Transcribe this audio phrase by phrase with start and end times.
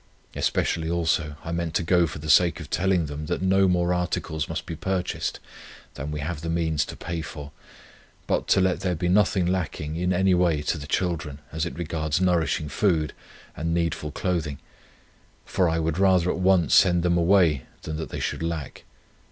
[0.35, 3.93] Especially, also, I meant to go for the sake of telling them that no more
[3.93, 5.39] articles must be purchased
[5.93, 7.51] than we have the means to pay for,
[8.25, 11.77] but to let there be nothing lacking in any way to the children as it
[11.77, 13.13] regards nourishing food
[13.55, 14.57] and needful clothing;
[15.45, 18.85] for I would rather at once send them away than that they should lack.